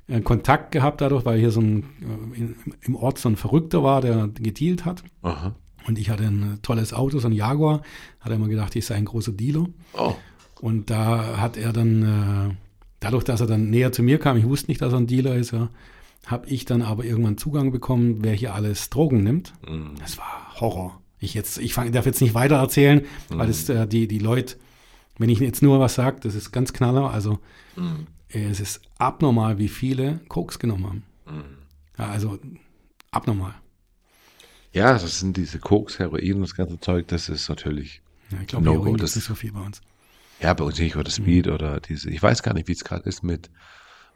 [0.07, 3.83] äh, Kontakt gehabt dadurch, weil hier so ein äh, in, im Ort so ein Verrückter
[3.83, 5.03] war, der gedealt hat.
[5.21, 5.55] Aha.
[5.87, 7.81] Und ich hatte ein tolles Auto, so ein Jaguar.
[8.19, 9.67] Hat er immer gedacht, ich sei ein großer Dealer.
[9.93, 10.15] Oh.
[10.61, 12.55] Und da hat er dann, äh,
[12.99, 15.35] dadurch, dass er dann näher zu mir kam, ich wusste nicht, dass er ein Dealer
[15.35, 15.69] ist, ja,
[16.25, 19.53] habe ich dann aber irgendwann Zugang bekommen, wer hier alles Drogen nimmt.
[19.67, 19.91] Mhm.
[19.99, 20.99] Das war Horror.
[21.19, 23.37] Ich jetzt, ich fang, darf jetzt nicht weiter erzählen, mhm.
[23.37, 24.55] weil es äh, die, die Leute,
[25.17, 27.11] wenn ich jetzt nur was sage, das ist ganz knaller.
[27.11, 27.39] Also
[27.75, 28.07] mhm.
[28.29, 31.03] Es ist abnormal, wie viele Koks genommen haben.
[31.25, 31.43] Mhm.
[31.97, 32.39] Ja, also
[33.11, 33.55] abnormal.
[34.73, 38.01] Ja, das sind diese Koks, Heroin und das ganze Zeug, das ist natürlich.
[38.31, 39.81] Ja, ich glaube, no Heroin ist nicht so viel bei uns.
[40.41, 41.53] Ja, bei uns nicht, oder Speed mhm.
[41.53, 43.49] oder diese, ich weiß gar nicht, wie es gerade ist mit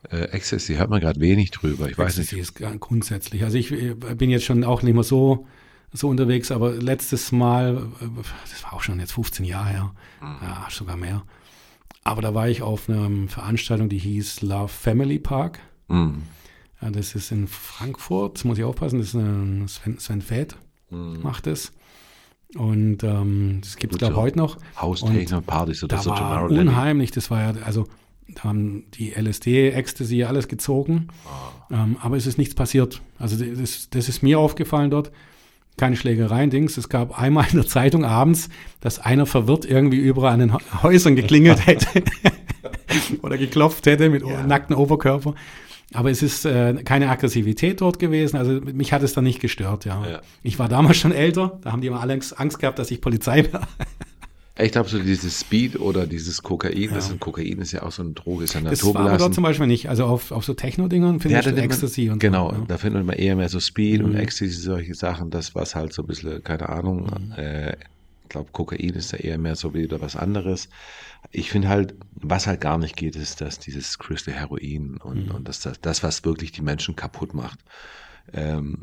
[0.10, 1.90] äh, Ecstasy, hört man gerade wenig drüber.
[1.90, 2.60] Ich weiß Ecstasy nicht.
[2.60, 3.44] ist grundsätzlich.
[3.44, 5.48] Also ich äh, bin jetzt schon auch nicht mehr so
[5.92, 8.06] so unterwegs, aber letztes Mal, äh,
[8.50, 9.92] das war auch schon jetzt 15 Jahre her,
[10.22, 10.38] Mhm.
[10.42, 11.24] ja, sogar mehr.
[12.04, 15.60] Aber da war ich auf einer Veranstaltung, die hieß Love Family Park.
[15.88, 16.24] Mhm.
[16.82, 20.56] Ja, das ist in Frankfurt, das muss ich aufpassen, das ist ein Sven, Sven Feth,
[20.92, 21.22] Mhm.
[21.22, 21.72] macht es.
[22.56, 24.22] Und ähm, das gibt es, glaube ich, so.
[24.24, 24.58] heute noch.
[24.78, 27.86] Haustechno, Partys oder Da so war unheimlich, das war ja, also
[28.28, 31.10] da haben die LSD, Ecstasy, alles gezogen.
[31.70, 31.84] Ah.
[31.84, 33.02] Ähm, aber es ist nichts passiert.
[33.20, 35.12] Also das, das ist mir aufgefallen dort.
[35.80, 36.76] Keine Schlägereien, Dings.
[36.78, 38.50] Es gab einmal in der Zeitung abends,
[38.82, 42.04] dass einer verwirrt irgendwie überall an den Hä- Häusern geklingelt hätte
[43.22, 44.44] oder geklopft hätte mit Ja.
[44.46, 45.36] nackten Oberkörper.
[45.94, 48.38] Aber es ist äh, keine Aggressivität dort gewesen.
[48.38, 50.06] Also mich hat es dann nicht gestört, ja.
[50.06, 50.22] Ja.
[50.44, 51.58] Ich war damals schon älter.
[51.64, 53.62] Da haben die immer alle Angst gehabt, dass ich Polizei wäre.
[54.62, 58.02] Ich glaube, so dieses Speed oder dieses Kokain, das ist, Kokain ist ja auch so
[58.04, 59.34] eine Droge, ist ja Das war aber dort naturbelassen.
[59.34, 59.88] zum Beispiel nicht.
[59.90, 62.56] Also auf, auf so Techno-Dingern finde Ja, ich da nimmt man- Ecstasy und Genau, so.
[62.56, 62.62] ja.
[62.62, 62.68] Mhm.
[62.68, 66.04] da findet man eher mehr so Speed und Ecstasy, solche Sachen, das was halt so
[66.04, 67.32] ein bisschen, keine Ahnung, Mhm.
[67.38, 70.70] äh, ich glaube, Kokain ist da eher mehr so wieder was anderes.
[71.32, 75.36] Ich finde halt, was halt gar nicht geht, ist, dass dieses Crystal Heroin und, Mhm.
[75.36, 77.60] und das, das, das, was wirklich die Menschen kaputt macht.
[78.34, 78.78] Ähm,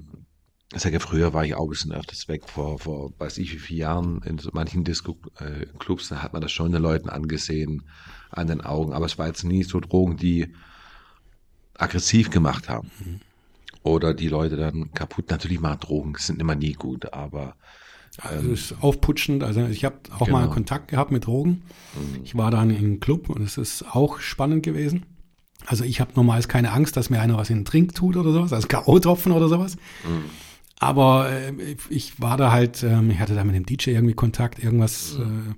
[0.75, 3.59] ich sage, früher war ich auch ein bisschen öfters weg, vor, vor weiß ich wie
[3.59, 7.85] vielen Jahren, in so manchen Disco-Clubs, da hat man das schon den Leuten angesehen,
[8.31, 10.53] an den Augen, aber es war jetzt nie so Drogen, die
[11.75, 12.91] aggressiv gemacht haben.
[13.83, 15.31] Oder die Leute dann kaputt.
[15.31, 17.55] Natürlich machen Drogen sind immer nie gut, aber
[18.19, 19.43] Also es ist aufputschend.
[19.43, 20.55] Also ich habe auch mal Genau.
[20.55, 21.63] Kontakt gehabt mit Drogen.
[22.25, 25.07] Ich war dann in einem Club und es ist auch spannend gewesen.
[25.67, 28.33] Also ich habe normals keine Angst, dass mir einer was in den Trink tut oder
[28.33, 29.77] sowas, also K.O.-Tropfen oder sowas.
[30.79, 34.63] Aber äh, ich war da halt, ähm, ich hatte da mit dem DJ irgendwie Kontakt,
[34.63, 35.19] irgendwas.
[35.19, 35.55] Äh,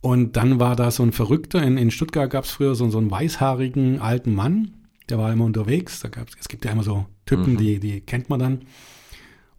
[0.00, 2.98] und dann war da so ein Verrückter, in, in Stuttgart gab es früher so, so
[2.98, 4.72] einen weißhaarigen alten Mann,
[5.08, 6.00] der war immer unterwegs.
[6.00, 8.60] Da gab's, es gibt ja immer so Typen, die, die kennt man dann.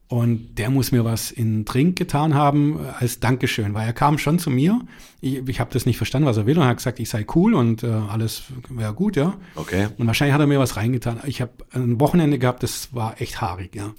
[0.07, 4.17] Und der muss mir was in Trink getan haben äh, als Dankeschön, weil er kam
[4.17, 4.81] schon zu mir.
[5.21, 7.25] Ich, ich habe das nicht verstanden, was er will und er hat gesagt, ich sei
[7.33, 9.37] cool und äh, alles wäre gut, ja.
[9.55, 9.87] okay.
[9.97, 11.21] Und wahrscheinlich hat er mir was reingetan.
[11.25, 13.93] Ich habe ein Wochenende gehabt, das war echt haarig, ja.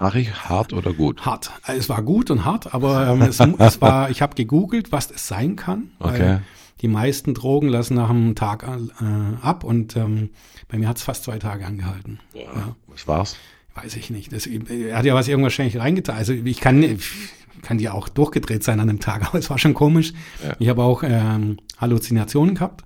[0.00, 1.24] Haarig, hart oder gut?
[1.26, 1.52] Hart.
[1.66, 5.28] Es war gut und hart, aber ähm, es, es war, ich habe gegoogelt, was es
[5.28, 5.90] sein kann.
[5.98, 6.38] Okay.
[6.80, 9.06] Die meisten Drogen lassen nach einem Tag äh,
[9.42, 10.30] ab und ähm,
[10.68, 12.18] bei mir hat es fast zwei Tage angehalten.
[12.32, 12.74] Ja.
[12.86, 13.36] Was war's?
[13.74, 14.32] Weiß ich nicht.
[14.32, 16.16] Das, er hat ja was irgendwas wahrscheinlich reingetan.
[16.16, 17.10] Also ich kann, ich
[17.60, 20.14] kann die auch durchgedreht sein an dem Tag, aber es war schon komisch.
[20.42, 20.54] Ja.
[20.58, 22.84] Ich habe auch ähm, Halluzinationen gehabt.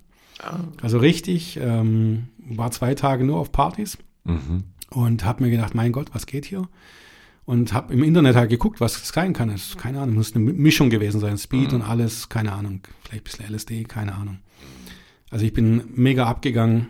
[0.82, 4.64] Also richtig, ähm, war zwei Tage nur auf Partys Mhm.
[4.90, 6.66] und habe mir gedacht, mein Gott, was geht hier?
[7.46, 9.50] Und habe im Internet halt geguckt, was es sein kann.
[9.50, 11.36] Es ist, keine Ahnung, muss eine Mischung gewesen sein.
[11.36, 12.80] Speed und alles, keine Ahnung.
[13.02, 14.38] Vielleicht ein bisschen LSD, keine Ahnung.
[15.30, 16.88] Also ich bin mega abgegangen.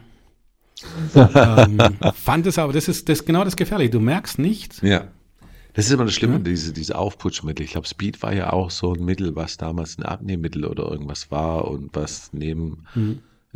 [1.14, 1.78] ähm,
[2.14, 3.90] fand es aber, das ist das genau das Gefährliche.
[3.90, 5.08] Du merkst nicht, Ja.
[5.74, 7.64] Das ist immer das Schlimme, diese, diese Aufputschmittel.
[7.64, 11.32] Ich glaube, Speed war ja auch so ein Mittel, was damals ein Abnehmmittel oder irgendwas
[11.32, 12.84] war und was neben,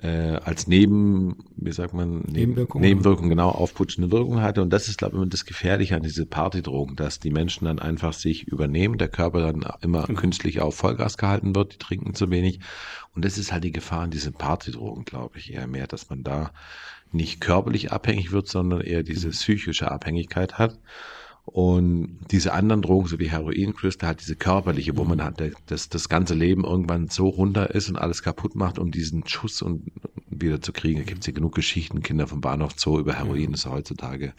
[0.03, 2.81] äh, als Neben, wie sagt man, neben, Nebenwirkung.
[2.81, 4.63] Nebenwirkung, genau, aufputschende Wirkung hatte.
[4.63, 7.79] Und das ist, glaube ich, immer das Gefährliche an diese Partydrogen, dass die Menschen dann
[7.79, 12.31] einfach sich übernehmen, der Körper dann immer künstlich auf Vollgas gehalten wird, die trinken zu
[12.31, 12.61] wenig.
[13.15, 16.23] Und das ist halt die Gefahr an diesen Partydrogen, glaube ich, eher mehr, dass man
[16.23, 16.53] da
[17.11, 20.79] nicht körperlich abhängig wird, sondern eher diese psychische Abhängigkeit hat.
[21.51, 25.53] Und diese anderen Drogen, so wie Heroin, Crystal, hat diese körperliche, wo man halt der-
[25.67, 29.63] das, das ganze Leben irgendwann so runter ist und alles kaputt macht, um diesen Schuss
[29.63, 29.91] und
[30.31, 30.99] wieder zu kriegen.
[30.99, 34.35] Da gibt es ja genug Geschichten, Kinder vom Bahnhof Zoo über Heroin ist heutzutage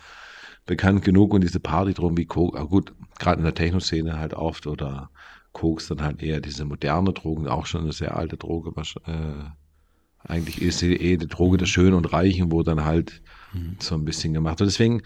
[0.68, 4.68] bekannt genug und diese Partydrogen wie Coke, ah gut, gerade in der Techno-Szene halt oft
[4.68, 5.10] oder
[5.52, 9.46] Koks dann halt eher diese moderne Drogen, auch schon eine sehr alte Droge, was, äh,
[10.20, 13.24] eigentlich ist sie eh die Droge der Schönen und Reichen, wo dann halt
[13.80, 14.70] so ein bisschen gemacht wird.
[14.70, 15.02] Deswegen,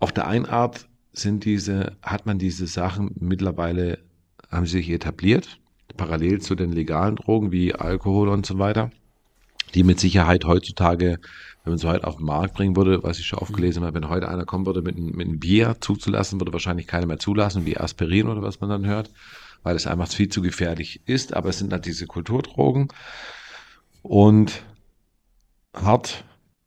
[0.00, 3.98] auf der einen Art sind diese, hat man diese Sachen mittlerweile,
[4.50, 5.58] haben sie sich etabliert,
[5.96, 8.90] parallel zu den legalen Drogen wie Alkohol und so weiter,
[9.74, 11.18] die mit Sicherheit heutzutage,
[11.62, 14.08] wenn man so halt auf den Markt bringen würde, was ich schon aufgelesen habe, wenn
[14.08, 17.64] heute einer kommen würde mit, einem- mit einem Bier zuzulassen, würde wahrscheinlich keiner mehr zulassen,
[17.64, 19.10] wie Aspirin oder was man dann hört,
[19.62, 22.88] weil es einfach viel zu gefährlich ist, aber es sind halt diese Kulturdrogen
[24.02, 24.62] und
[25.74, 26.24] hart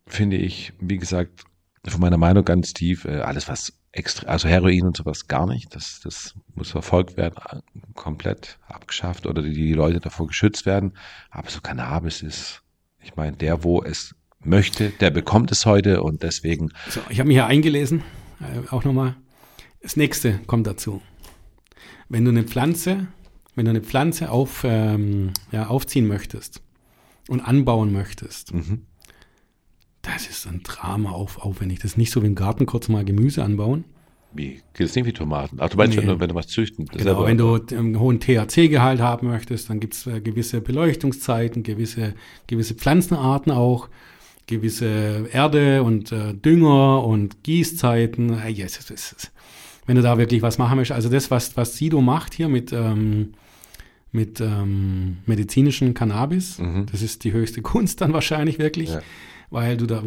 [0.07, 1.43] finde ich, wie gesagt,
[1.87, 5.75] von meiner Meinung ganz tief, äh, alles was extra, also Heroin und sowas gar nicht.
[5.75, 7.61] Das, das muss verfolgt werden, äh,
[7.93, 10.93] komplett abgeschafft oder die, die Leute davor geschützt werden.
[11.29, 12.61] Aber so Cannabis ist,
[13.01, 17.27] ich meine, der, wo es möchte, der bekommt es heute und deswegen, So, ich habe
[17.27, 18.03] mich hier eingelesen,
[18.39, 19.15] äh, auch nochmal.
[19.81, 21.01] Das nächste kommt dazu.
[22.09, 23.07] Wenn du eine Pflanze,
[23.55, 26.61] wenn du eine Pflanze auf, ähm, ja, aufziehen möchtest
[27.27, 28.85] und anbauen möchtest, mhm,
[30.13, 31.79] das ist ein Drama auf, aufwendig.
[31.79, 33.83] Das ist nicht so wie im Garten kurz mal Gemüse anbauen.
[34.33, 34.61] Wie?
[34.73, 35.57] Geht es nicht wie Tomaten?
[35.59, 36.01] Ach, du meinst, Nee.
[36.03, 36.85] wenn, du, wenn du was züchten.
[36.85, 42.13] Genau, wenn du einen hohen THC-Gehalt haben möchtest, dann gibt's äh, gewisse Beleuchtungszeiten, gewisse,
[42.45, 43.89] gewisse Pflanzenarten auch,
[44.45, 48.39] gewisse Erde und äh, Dünger und Gießzeiten.
[48.41, 49.31] Äh, yes, yes, yes.
[49.85, 52.73] Wenn du da wirklich was machen möchtest, also das, was, was Sido macht hier mit,
[52.73, 53.33] ähm,
[54.11, 59.01] mit ähm, medizinischem Cannabis, das ist die höchste Kunst dann wahrscheinlich wirklich, Ja.
[59.49, 60.03] Weil du da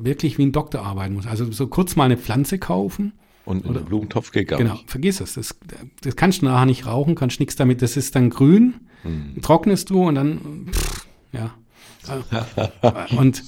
[0.00, 1.28] wirklich wie ein Doktor arbeiten musst.
[1.28, 3.12] Also so kurz mal eine Pflanze kaufen,
[3.44, 4.90] Und in den Blumentopf geht gar Genau, nicht.
[4.90, 5.34] vergiss es.
[5.34, 5.56] Das,
[6.02, 7.82] das kannst du nachher nicht rauchen, kannst nichts damit.
[7.82, 8.74] Das ist dann grün,
[9.04, 9.40] Mhm.
[9.42, 11.54] trocknest du und dann, pff, ja.
[13.16, 13.42] und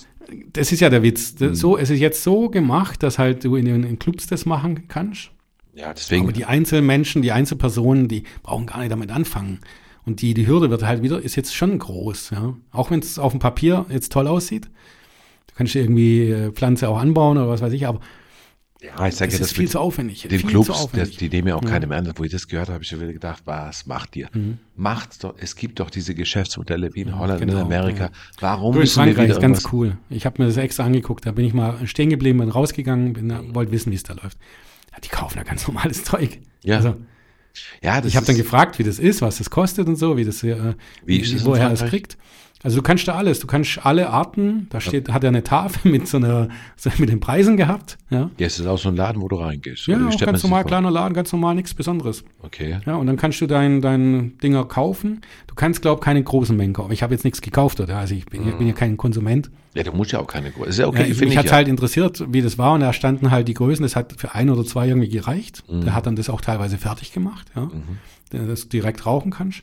[0.53, 1.35] das ist ja der Witz.
[1.35, 4.87] Das, so, es ist jetzt so gemacht, dass halt du in den Clubs das machen
[4.89, 5.31] kannst.
[5.75, 6.25] Ja, deswegen.
[6.25, 9.61] Aber die Einzelmenschen, die Einzelpersonen, die brauchen gar nicht damit anfangen.
[10.05, 12.55] Und die, die Hürde wird halt wieder, ist jetzt schon groß, ja.
[12.73, 14.69] Auch wenn es auf dem Papier jetzt toll aussieht.
[15.61, 18.01] Du kannst irgendwie äh, Pflanze auch anbauen oder was weiß ich, aber
[18.81, 20.23] ja, ich sage ja, ist das viel mit zu aufwendig.
[20.23, 21.19] den viel zu Clubs, das, aufwendig.
[21.19, 22.11] die nehmen ja auch keine mehr an.
[22.17, 24.31] Wo ich das gehört habe, habe ich schon wieder gedacht, was macht ihr?
[24.75, 25.35] Macht's doch.
[25.37, 28.05] Es gibt doch diese Geschäftsmodelle wie in Holland, genau, in Amerika.
[28.05, 28.11] ja.
[28.41, 29.99] Warum Du, in müssen wir Frankreich wieder ist ganz cool.
[30.09, 31.27] Ich habe mir das extra angeguckt.
[31.27, 34.39] Da bin ich mal stehen geblieben, bin rausgegangen, bin, wollte wissen, wie es da läuft.
[34.93, 36.39] Ja, die kaufen da ganz normales Zeug.
[36.65, 36.77] Ja.
[36.79, 36.95] Also,
[37.83, 40.25] Ja, ich habe dann ist- gefragt, wie das ist, was das kostet und so, wie
[40.25, 40.73] das äh,
[41.05, 42.17] Wie ist woher es kriegt.
[42.63, 45.91] Also du kannst da alles, du kannst alle Arten, da steht, hat er eine Tafel
[45.91, 48.31] mit so einer, so mit den Preisen gehabt, ja.
[48.39, 49.87] Ja, es ist auch so ein Laden, wo du reingehst.
[49.87, 52.23] Ja, wie auch ganz normal, kleiner Laden, ganz normal, nichts Besonderes.
[52.43, 52.79] Okay.
[52.85, 55.23] Ja, und dann kannst du dein, dein Dinger kaufen.
[55.47, 56.93] Du kannst, glaub keine großen Mengen kaufen.
[56.93, 57.97] Ich habe jetzt nichts gekauft, oder?
[57.97, 59.51] Also ich bin, ich bin ja kein Konsument.
[59.73, 60.69] Ja, du musst ja auch keine Größe.
[60.69, 61.53] Ist ja okay, Ja, ich, mich ich hat ja.
[61.53, 64.51] halt interessiert, wie das war und da standen halt die Größen, das hat für ein
[64.51, 65.63] oder zwei irgendwie gereicht.
[65.71, 65.85] Mhm.
[65.85, 67.71] Der hat dann das auch teilweise fertig gemacht, ja.
[68.33, 69.63] Der das direkt rauchen kannst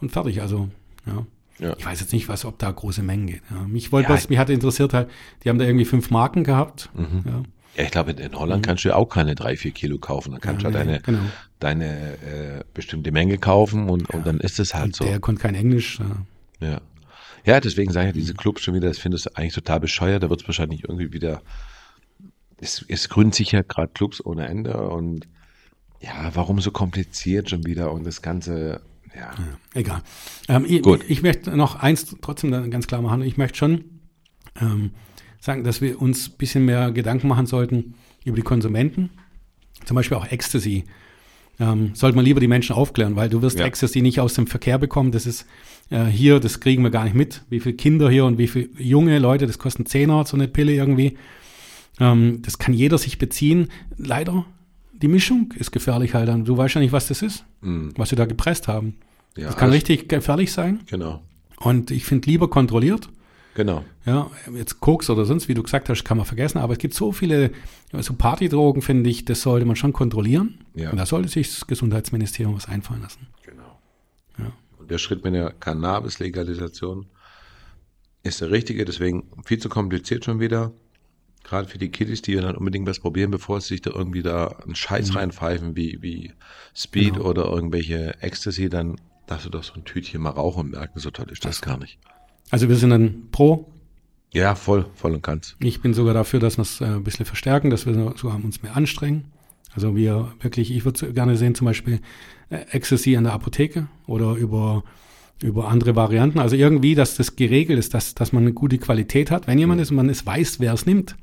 [0.00, 0.68] und fertig, also,
[1.06, 1.26] ja.
[1.58, 1.74] Ja.
[1.78, 3.42] Ich weiß jetzt nicht, was, ob da große Mengen geht.
[3.50, 3.62] Ja.
[3.66, 5.08] Mich wollte Ja, was, mich hatte interessiert halt,
[5.42, 6.90] die haben da irgendwie fünf Marken gehabt.
[6.94, 7.22] Mhm.
[7.24, 7.42] Ja.
[7.76, 10.32] Ja, ich glaube, in Holland kannst du ja auch keine drei, vier Kilo kaufen.
[10.32, 11.18] Dann kannst Ja, du ja deine, genau.
[11.58, 15.04] deine äh, bestimmte Menge kaufen und, und dann ist es halt Und so.
[15.04, 15.98] der konnte kein Englisch.
[16.60, 16.66] Ja.
[16.68, 16.80] Ja.
[17.44, 20.22] Ja, deswegen sage ich ja, diese Clubs schon wieder, das finde ich eigentlich total bescheuert.
[20.22, 21.42] Da wird es wahrscheinlich irgendwie wieder.
[22.58, 25.28] Es, es gründen sich ja gerade Clubs ohne Ende und
[26.00, 28.80] ja, warum so kompliziert schon wieder und das Ganze,
[29.16, 29.34] ja.
[29.74, 30.02] Egal.
[30.48, 31.04] Ähm, ich, Gut.
[31.08, 33.22] ich möchte noch eins trotzdem ganz klar machen.
[33.22, 33.84] Ich möchte schon
[34.60, 34.90] ähm,
[35.40, 39.10] sagen, dass wir uns ein bisschen mehr Gedanken machen sollten über die Konsumenten.
[39.84, 40.84] Zum Beispiel auch Ecstasy.
[41.58, 43.64] Ähm, sollte man lieber die Menschen aufklären, weil du wirst Ja.
[43.64, 45.10] Ecstasy nicht aus dem Verkehr bekommen.
[45.10, 45.46] Das ist
[45.90, 47.44] äh, hier, das kriegen wir gar nicht mit.
[47.48, 50.48] Wie viele Kinder hier und wie viele junge Leute, das kostet einen Zehner, so eine
[50.48, 51.16] Pille irgendwie.
[51.98, 53.68] Ähm, das kann jeder sich beziehen.
[53.96, 54.44] Leider,
[55.02, 56.28] die Mischung ist gefährlich halt.
[56.48, 58.86] Du weißt ja nicht, was das ist, was sie da gepresst haben.
[58.86, 58.94] Mhm.
[59.42, 60.80] ja Das kann alles- richtig gefährlich sein.
[60.86, 61.22] Genau.
[61.58, 63.08] Und ich finde lieber kontrolliert.
[63.54, 63.82] Genau.
[64.04, 66.58] Ja, jetzt Koks oder sonst, wie du gesagt hast, kann man vergessen.
[66.58, 67.50] Aber es gibt so viele,
[67.92, 70.58] so Partydrogen, finde ich, das sollte man schon kontrollieren.
[70.74, 70.90] Ja.
[70.90, 73.26] Und da sollte sich das Gesundheitsministerium was einfallen lassen.
[73.42, 73.80] Genau.
[74.38, 74.52] Ja.
[74.78, 77.06] Und der Schritt mit der Cannabis-Legalisation
[78.22, 80.72] ist der richtige, deswegen viel zu kompliziert schon wieder.
[81.46, 84.48] Gerade für die Kiddies, die dann unbedingt was probieren, bevor sie sich da irgendwie da
[84.64, 86.32] einen Scheiß reinpfeifen, wie, wie
[86.74, 87.26] Speed Genau.
[87.26, 88.96] oder irgendwelche Ecstasy, dann
[89.28, 91.78] darfst du doch so ein Tütchen mal rauchen und merken, so toll ist das gar
[91.78, 91.98] nicht.
[92.50, 93.70] Also wir sind dann pro.
[94.32, 95.54] Ja, voll, voll und ganz.
[95.60, 98.62] Ich bin sogar dafür, dass wir es äh, ein bisschen verstärken, dass wir sogar uns
[98.64, 99.26] mehr anstrengen.
[99.72, 102.00] Also wir wirklich, ich würde gerne sehen, zum Beispiel
[102.50, 104.82] äh, Ecstasy an der Apotheke oder über,
[105.42, 106.40] über andere Varianten.
[106.40, 109.46] Also irgendwie, dass das geregelt ist, dass, dass man eine gute Qualität hat.
[109.46, 111.16] Wenn jemand ist und man es weiß, wer es nimmt.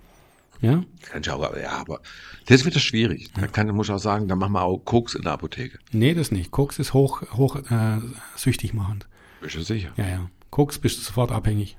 [0.63, 1.99] Ja, Kann ich auch, ja, aber
[2.45, 3.29] das wird schwierig.
[3.33, 5.77] Da kann, muss ich auch sagen, da machen wir auch Koks in der Apotheke.
[5.91, 6.51] nee, das nicht.
[6.51, 7.99] Koks ist hoch, hoch äh,
[8.37, 9.05] süchtig machend.
[9.41, 9.91] Bist du sicher?
[9.97, 10.29] Ja, ja.
[10.51, 11.77] Koks bist du sofort abhängig.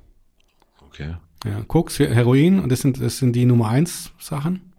[0.86, 1.16] Okay.
[1.46, 4.73] Ja, Koks, Heroin, und das sind, das sind die Nummer eins Sachen.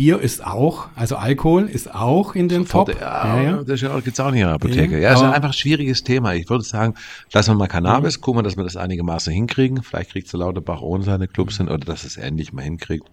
[0.00, 2.88] Bier ist auch, also Alkohol ist auch in den Top.
[2.98, 3.56] Ja, ja.
[3.58, 4.94] das ist ja auch, gibt's auch nicht in der Apotheke.
[4.94, 6.32] Ja, Ja, ist aber- einfach ein schwieriges Thema.
[6.32, 6.94] Ich würde sagen,
[7.34, 9.82] lassen wir mal Cannabis, gucken wir, dass wir das einigermaßen hinkriegen.
[9.82, 13.10] Vielleicht kriegt es Lauterbach ohne seine Clubs hin oder dass es endlich mal hinkriegt.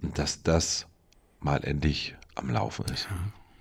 [0.00, 0.86] Und dass das
[1.40, 3.06] mal endlich am Laufen ist.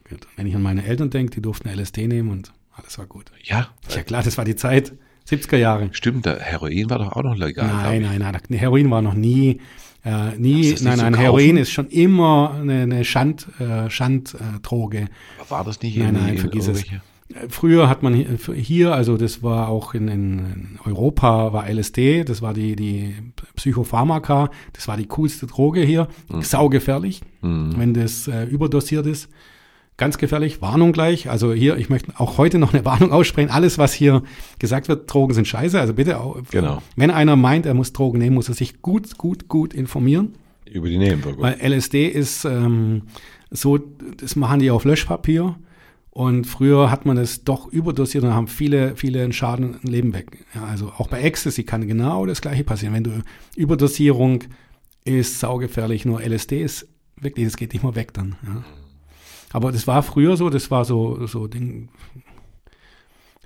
[0.09, 0.25] Gut.
[0.37, 3.25] Wenn ich an meine Eltern denke, die durften LSD nehmen und alles war gut.
[3.43, 4.93] Ja, Ja klar, das war die Zeit,
[5.29, 5.89] 70er Jahre.
[5.91, 7.67] stimmt, der Heroin war doch auch noch legal.
[7.67, 9.59] nein, nein, nein, Heroin war noch nie,
[10.05, 15.07] äh, nie, nein, nein, Heroin ist schon immer eine, eine Schand, äh, Schanddroge.
[15.39, 16.83] Aber war das nicht Nein, in, nein, in vergiss es.
[16.83, 16.99] Äh,
[17.49, 22.41] Früher hat man hier- hier, also das war auch in, in Europa, war LSD, das
[22.43, 23.15] war die, die
[23.55, 26.07] Psychopharmaka, das war die coolste Droge hier,
[26.41, 29.29] saugefährlich, wenn das äh, überdosiert ist.
[29.97, 31.29] Ganz gefährlich, Warnung gleich.
[31.29, 33.51] Also hier, ich möchte auch heute noch eine Warnung aussprechen.
[33.51, 34.23] Alles, was hier
[34.59, 35.79] gesagt wird, Drogen sind scheiße.
[35.79, 36.81] Also bitte, auch, Genau.
[36.95, 40.33] wenn einer meint, er muss Drogen nehmen, muss er sich gut, gut, gut informieren.
[40.71, 41.43] Über die Nebenwirkungen.
[41.59, 43.03] Weil LSD ist ähm,
[43.51, 45.55] so, das machen die auf Löschpapier.
[46.09, 50.13] Und früher hat man es doch überdosiert und haben viele, viele einen Schaden ein Leben
[50.13, 50.45] weg.
[50.53, 52.93] Ja, also auch bei Ecstasy kann genau das gleiche passieren.
[52.93, 53.11] Wenn du
[53.55, 54.43] Überdosierung
[55.05, 56.87] ist saugefährlich, nur LSD ist
[57.19, 58.35] wirklich, das geht nicht mehr weg dann.
[58.45, 58.63] Ja.
[59.53, 61.87] Aber das war früher so, das war so, so Ding,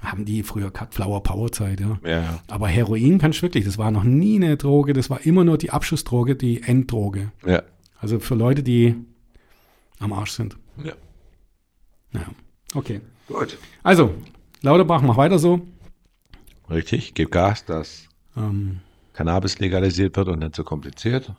[0.02, 2.00] haben die früher Cut Flower Power Zeit, ja.
[2.06, 5.44] Ja, Aber Heroin kannst du wirklich, das war noch nie eine Droge, das war immer
[5.44, 7.32] nur die Abschussdroge, die Enddroge.
[7.46, 7.62] ja.
[8.00, 8.96] Also für Leute, die
[10.00, 10.56] am Arsch sind.
[10.84, 10.94] ja.
[12.14, 12.26] Ja.
[12.74, 13.02] Okay.
[13.28, 13.58] Gut.
[13.84, 14.14] Also,
[14.62, 15.62] Lauterbach, mach weiter so.
[16.70, 18.80] Richtig, gib Gas, dass Ähm,
[19.14, 21.34] Cannabis legalisiert wird und nicht so kompliziert.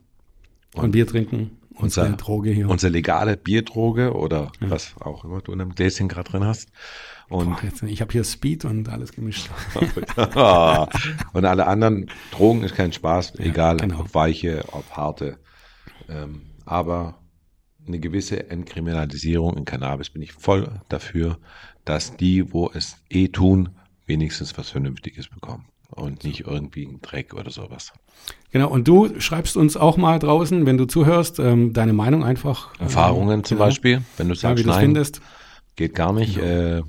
[0.75, 1.58] und Bier trinken.
[1.79, 2.69] Unsere Unser- Droge hier.
[2.69, 6.71] Unsere legale Bierdroge oder was auch immer du in einem Gläschen gerade drin hast.
[7.29, 9.49] Und, Boah, jetzt, ich habe hier Speed und alles gemischt.
[11.35, 14.01] und alle anderen Drogen ist kein Spaß, egal genau.
[14.01, 15.39] ob weiche, ob harte.
[16.09, 17.19] Ähm, aber
[17.87, 21.39] eine gewisse Entkriminalisierung in Cannabis bin ich voll dafür,
[21.85, 23.71] dass die, wo es eh tun,
[24.07, 25.67] wenigstens was Vernünftiges bekommen.
[25.91, 27.93] Und nicht irgendwie ein Dreck oder sowas.
[28.51, 32.75] Genau, und du schreibst uns auch mal draußen, wenn du zuhörst, ähm, deine Meinung einfach.
[32.75, 33.67] ähm, Erfahrungen zum genau.
[33.69, 35.21] Beispiel, wenn du Ja, sagst, wie du es nein, findest.
[35.77, 36.37] geht gar nicht.
[36.37, 36.83] Äh,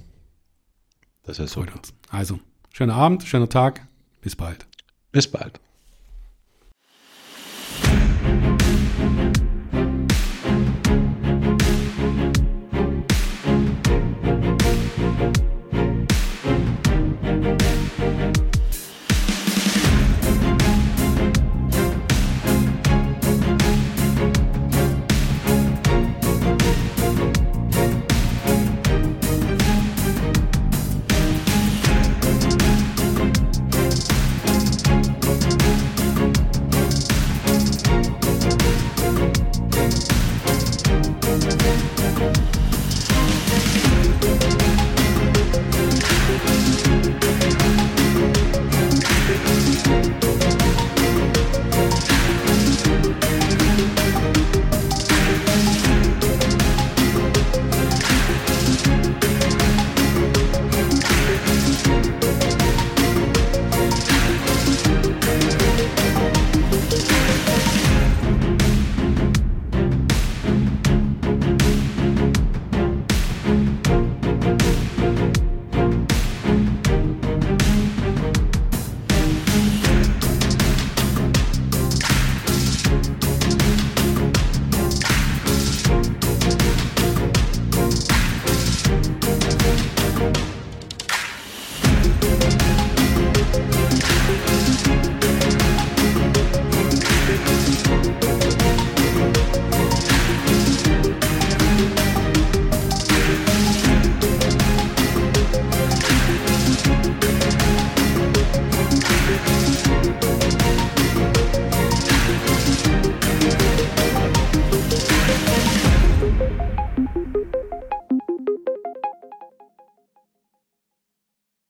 [1.23, 1.65] das ist so.
[2.09, 2.39] Also,
[2.73, 3.87] schöner Abend, schöner Tag.
[4.21, 4.67] Bis bald.
[5.11, 5.59] Bis bald.